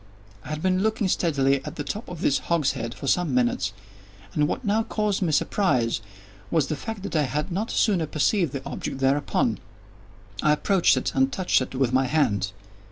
I 0.43 0.49
had 0.49 0.63
been 0.63 0.81
looking 0.81 1.07
steadily 1.07 1.63
at 1.63 1.75
the 1.75 1.83
top 1.83 2.09
of 2.09 2.21
this 2.21 2.39
hogshead 2.49 2.95
for 2.95 3.05
some 3.05 3.35
minutes, 3.35 3.71
and 4.33 4.47
what 4.47 4.65
now 4.65 4.81
caused 4.81 5.21
me 5.21 5.31
surprise 5.31 6.01
was 6.49 6.65
the 6.69 6.75
fact 6.75 7.03
that 7.03 7.15
I 7.15 7.21
had 7.25 7.51
not 7.51 7.69
sooner 7.69 8.07
perceived 8.07 8.51
the 8.51 8.65
object 8.65 8.97
thereupon. 8.97 9.59
I 10.41 10.53
approached 10.53 10.97
it, 10.97 11.13
and 11.13 11.31
touched 11.31 11.61
it 11.61 11.75
with 11.75 11.93
my 11.93 12.05
hand. 12.07 12.51